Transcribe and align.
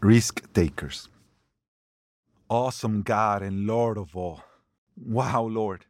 Risk 0.00 0.52
takers. 0.52 1.08
Awesome 2.48 3.02
God 3.02 3.42
and 3.42 3.66
Lord 3.66 3.98
of 3.98 4.16
all. 4.16 4.44
Wow, 4.96 5.42
Lord. 5.46 5.86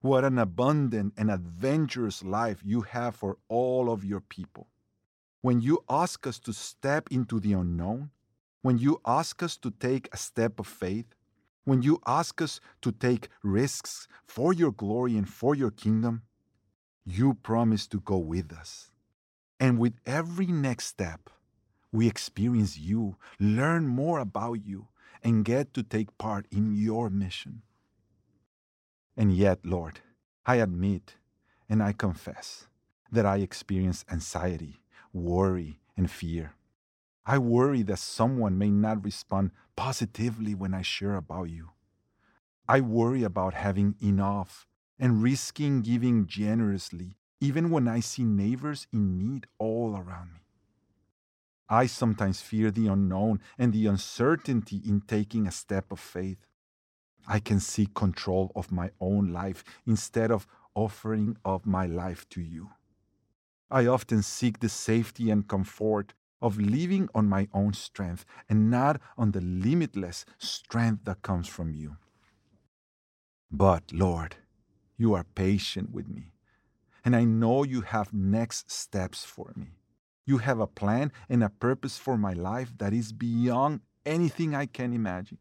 What 0.00 0.24
an 0.24 0.36
abundant 0.36 1.14
and 1.16 1.30
adventurous 1.30 2.24
life 2.24 2.60
you 2.64 2.80
have 2.80 3.14
for 3.14 3.38
all 3.48 3.88
of 3.88 4.04
your 4.04 4.18
people. 4.20 4.66
When 5.42 5.60
you 5.60 5.84
ask 5.88 6.26
us 6.26 6.40
to 6.40 6.52
step 6.52 7.06
into 7.12 7.38
the 7.38 7.52
unknown, 7.52 8.10
when 8.62 8.78
you 8.78 9.00
ask 9.06 9.44
us 9.44 9.56
to 9.58 9.70
take 9.70 10.08
a 10.12 10.16
step 10.16 10.58
of 10.58 10.66
faith, 10.66 11.14
when 11.64 11.82
you 11.82 12.00
ask 12.04 12.42
us 12.42 12.60
to 12.82 12.90
take 12.90 13.28
risks 13.44 14.08
for 14.26 14.52
your 14.52 14.72
glory 14.72 15.16
and 15.16 15.28
for 15.28 15.54
your 15.54 15.70
kingdom, 15.70 16.22
you 17.04 17.34
promise 17.34 17.86
to 17.86 18.00
go 18.00 18.16
with 18.18 18.52
us. 18.52 18.90
And 19.60 19.78
with 19.78 19.94
every 20.04 20.46
next 20.46 20.86
step, 20.86 21.30
we 21.92 22.06
experience 22.06 22.78
you, 22.78 23.16
learn 23.38 23.86
more 23.86 24.18
about 24.18 24.64
you, 24.64 24.88
and 25.22 25.44
get 25.44 25.72
to 25.74 25.82
take 25.82 26.16
part 26.18 26.46
in 26.50 26.74
your 26.74 27.10
mission. 27.10 27.62
And 29.16 29.34
yet, 29.34 29.64
Lord, 29.64 30.00
I 30.44 30.56
admit 30.56 31.16
and 31.68 31.82
I 31.82 31.92
confess 31.92 32.68
that 33.10 33.26
I 33.26 33.38
experience 33.38 34.04
anxiety, 34.10 34.82
worry, 35.12 35.80
and 35.96 36.10
fear. 36.10 36.54
I 37.24 37.38
worry 37.38 37.82
that 37.82 37.98
someone 37.98 38.58
may 38.58 38.70
not 38.70 39.04
respond 39.04 39.50
positively 39.74 40.54
when 40.54 40.74
I 40.74 40.82
share 40.82 41.16
about 41.16 41.50
you. 41.50 41.70
I 42.68 42.80
worry 42.80 43.22
about 43.22 43.54
having 43.54 43.96
enough 44.00 44.66
and 44.98 45.22
risking 45.22 45.82
giving 45.82 46.26
generously, 46.26 47.16
even 47.40 47.70
when 47.70 47.88
I 47.88 48.00
see 48.00 48.24
neighbors 48.24 48.86
in 48.92 49.18
need 49.18 49.46
all 49.58 49.96
around 49.96 50.34
me. 50.34 50.45
I 51.68 51.86
sometimes 51.86 52.40
fear 52.40 52.70
the 52.70 52.86
unknown 52.86 53.40
and 53.58 53.72
the 53.72 53.86
uncertainty 53.86 54.80
in 54.84 55.00
taking 55.00 55.46
a 55.46 55.52
step 55.52 55.90
of 55.90 55.98
faith. 55.98 56.38
I 57.26 57.40
can 57.40 57.58
seek 57.58 57.94
control 57.94 58.52
of 58.54 58.70
my 58.70 58.90
own 59.00 59.32
life 59.32 59.64
instead 59.86 60.30
of 60.30 60.46
offering 60.74 61.36
of 61.44 61.66
my 61.66 61.86
life 61.86 62.28
to 62.30 62.40
you. 62.40 62.70
I 63.70 63.86
often 63.86 64.22
seek 64.22 64.60
the 64.60 64.68
safety 64.68 65.30
and 65.30 65.48
comfort 65.48 66.14
of 66.40 66.58
living 66.58 67.08
on 67.14 67.28
my 67.28 67.48
own 67.52 67.72
strength 67.72 68.24
and 68.48 68.70
not 68.70 69.00
on 69.18 69.32
the 69.32 69.40
limitless 69.40 70.24
strength 70.38 71.04
that 71.04 71.22
comes 71.22 71.48
from 71.48 71.72
you. 71.72 71.96
But, 73.50 73.92
Lord, 73.92 74.36
you 74.96 75.14
are 75.14 75.24
patient 75.24 75.90
with 75.90 76.08
me, 76.08 76.32
and 77.04 77.16
I 77.16 77.24
know 77.24 77.64
you 77.64 77.80
have 77.80 78.12
next 78.12 78.70
steps 78.70 79.24
for 79.24 79.52
me. 79.56 79.78
You 80.26 80.38
have 80.38 80.58
a 80.58 80.66
plan 80.66 81.12
and 81.28 81.44
a 81.44 81.48
purpose 81.48 81.98
for 81.98 82.18
my 82.18 82.32
life 82.32 82.72
that 82.78 82.92
is 82.92 83.12
beyond 83.12 83.80
anything 84.04 84.54
I 84.54 84.66
can 84.66 84.92
imagine. 84.92 85.38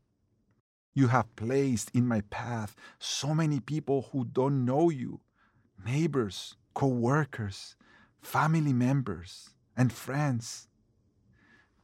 You 0.94 1.08
have 1.08 1.36
placed 1.36 1.89
in 1.94 2.08
my 2.08 2.22
path 2.22 2.75
so 3.00 3.33
many 3.33 3.59
people 3.59 4.09
who 4.11 4.25
don't 4.25 4.64
know 4.64 4.89
you 4.89 5.22
neighbors, 5.83 6.55
co 6.73 6.88
workers, 6.88 7.75
family 8.22 8.73
members, 8.73 9.50
and 9.75 9.92
friends. 9.92 10.67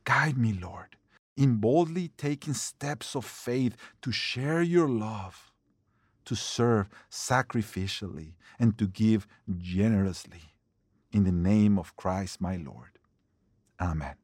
Guide 0.03 0.37
me, 0.37 0.53
Lord, 0.53 0.95
in 1.35 1.57
boldly 1.57 2.09
taking 2.17 2.53
steps 2.53 3.15
of 3.15 3.25
faith 3.25 3.75
to 4.01 4.11
share 4.11 4.61
your 4.61 4.87
love, 4.87 5.51
to 6.25 6.35
serve 6.35 6.87
sacrificially, 7.09 8.33
and 8.59 8.77
to 8.77 8.87
give 8.87 9.27
generously. 9.57 10.41
In 11.11 11.23
the 11.25 11.31
name 11.31 11.77
of 11.77 11.95
Christ 11.97 12.39
my 12.39 12.55
Lord. 12.55 12.99
Amen. 13.79 14.15